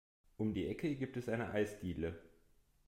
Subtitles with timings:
[0.37, 2.19] Um die Ecke gibt es eine Eisdiele.